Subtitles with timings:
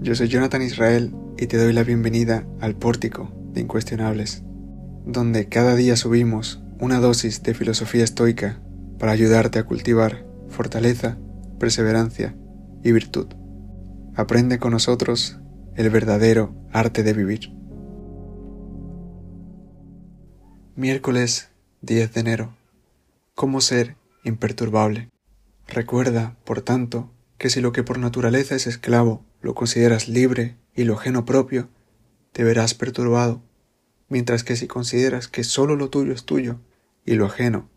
[0.00, 4.42] yo soy Jonathan Israel y te doy la bienvenida al Pórtico de Incuestionables,
[5.04, 8.62] donde cada día subimos una dosis de filosofía estoica
[8.98, 11.18] para ayudarte a cultivar fortaleza,
[11.58, 12.34] perseverancia
[12.82, 13.26] y virtud.
[14.14, 15.38] Aprende con nosotros
[15.74, 17.52] el verdadero arte de vivir.
[20.74, 21.50] Miércoles
[21.82, 22.56] 10 de enero.
[23.34, 25.10] ¿Cómo ser imperturbable?
[25.68, 30.84] Recuerda, por tanto, que si lo que por naturaleza es esclavo lo consideras libre y
[30.84, 31.68] lo ajeno propio,
[32.32, 33.42] te verás perturbado,
[34.08, 36.60] mientras que si consideras que sólo lo tuyo es tuyo
[37.04, 37.68] y lo ajeno,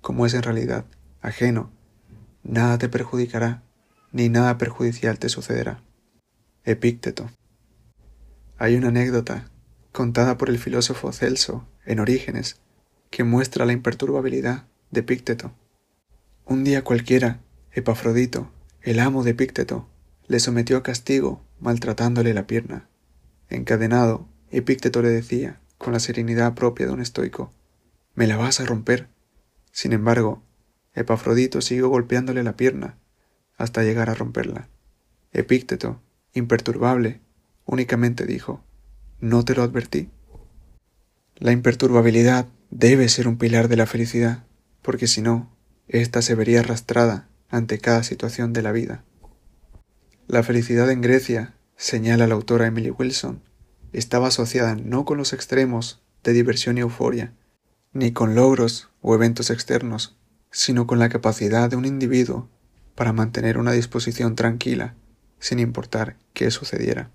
[0.00, 0.86] como es en realidad
[1.20, 1.70] ajeno,
[2.42, 3.62] nada te perjudicará,
[4.12, 5.82] ni nada perjudicial te sucederá.
[6.64, 7.30] Epícteto.
[8.56, 9.50] Hay una anécdota
[9.92, 12.62] contada por el filósofo Celso en Orígenes
[13.10, 15.52] que muestra la imperturbabilidad de Epícteto.
[16.46, 17.40] Un día cualquiera,
[17.72, 19.89] Epafrodito, el amo de Epícteto,
[20.30, 22.88] le sometió a castigo maltratándole la pierna.
[23.48, 27.52] Encadenado, Epícteto le decía, con la serenidad propia de un estoico,
[28.14, 29.08] me la vas a romper.
[29.72, 30.44] Sin embargo,
[30.94, 32.96] Epafrodito siguió golpeándole la pierna
[33.56, 34.68] hasta llegar a romperla.
[35.32, 36.00] Epícteto,
[36.32, 37.20] imperturbable,
[37.64, 38.62] únicamente dijo,
[39.18, 40.10] ¿no te lo advertí?
[41.34, 44.44] La imperturbabilidad debe ser un pilar de la felicidad,
[44.80, 45.50] porque si no,
[45.88, 49.02] ésta se vería arrastrada ante cada situación de la vida.
[50.30, 53.42] La felicidad en Grecia, señala la autora Emily Wilson,
[53.92, 57.34] estaba asociada no con los extremos de diversión y euforia,
[57.92, 60.16] ni con logros o eventos externos,
[60.52, 62.48] sino con la capacidad de un individuo
[62.94, 64.94] para mantener una disposición tranquila,
[65.40, 67.10] sin importar qué sucediera.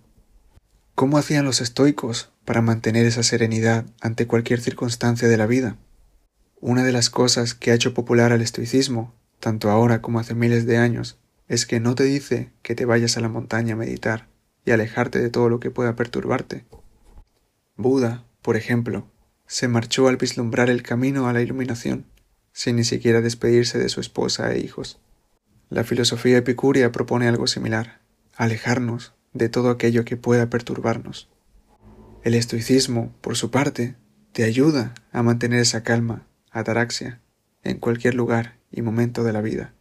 [0.94, 5.78] ¿Cómo hacían los estoicos para mantener esa serenidad ante cualquier circunstancia de la vida?
[6.60, 10.66] Una de las cosas que ha hecho popular al estoicismo, tanto ahora como hace miles
[10.66, 14.28] de años, es que no te dice que te vayas a la montaña a meditar
[14.66, 16.66] y alejarte de todo lo que pueda perturbarte.
[17.76, 19.08] Buda, por ejemplo,
[19.48, 22.06] se marchó al vislumbrar el camino a la iluminación,
[22.52, 25.00] sin ni siquiera despedirse de su esposa e hijos.
[25.70, 28.02] La filosofía epicúrea propone algo similar,
[28.36, 31.30] alejarnos de todo aquello que pueda perturbarnos.
[32.24, 33.96] El estoicismo, por su parte,
[34.32, 37.22] te ayuda a mantener esa calma, ataraxia,
[37.64, 39.74] en cualquier lugar y momento de la vida.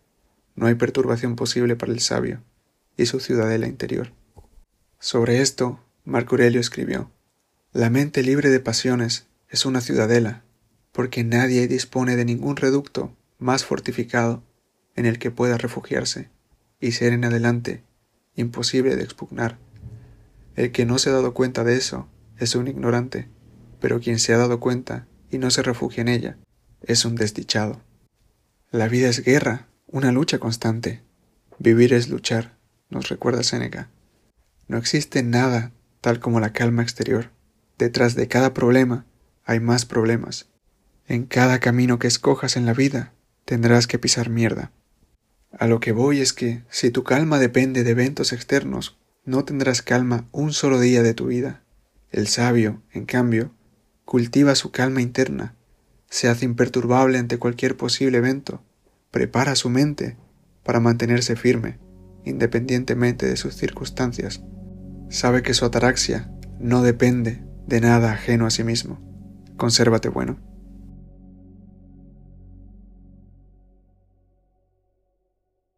[0.55, 2.43] No hay perturbación posible para el sabio
[2.97, 4.13] y su ciudadela interior.
[4.99, 7.11] Sobre esto, Marco Aurelio escribió,
[7.73, 10.45] La mente libre de pasiones es una ciudadela,
[10.93, 14.43] porque nadie dispone de ningún reducto más fortificado
[14.95, 16.31] en el que pueda refugiarse
[16.81, 17.83] y ser en adelante
[18.37, 19.59] imposible de expugnar.
[20.57, 23.29] El que no se ha dado cuenta de eso es un ignorante,
[23.81, 26.39] pero quien se ha dado cuenta y no se refugia en ella
[26.83, 27.81] es un desdichado.
[28.71, 31.03] La vida es guerra, una lucha constante.
[31.61, 32.59] Vivir es luchar,
[32.91, 33.91] nos recuerda Séneca.
[34.67, 37.31] No existe nada tal como la calma exterior.
[37.79, 39.07] Detrás de cada problema
[39.45, 40.49] hay más problemas.
[41.07, 43.13] En cada camino que escojas en la vida
[43.45, 44.73] tendrás que pisar mierda.
[45.57, 49.81] A lo que voy es que, si tu calma depende de eventos externos, no tendrás
[49.81, 51.63] calma un solo día de tu vida.
[52.11, 53.55] El sabio, en cambio,
[54.05, 55.55] cultiva su calma interna,
[56.11, 58.61] se hace imperturbable ante cualquier posible evento,
[59.15, 60.17] prepara su mente
[60.65, 61.79] para mantenerse firme,
[62.25, 64.43] independientemente de sus circunstancias.
[65.09, 68.99] Sabe que su ataraxia no depende de nada ajeno a sí mismo.
[69.57, 70.41] Consérvate bueno.